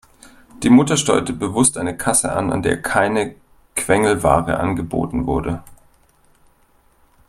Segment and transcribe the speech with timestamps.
[0.63, 3.35] Die Mutter steuerte bewusst eine Kasse an, an der keine
[3.75, 5.61] Quengelware angeboten wurde.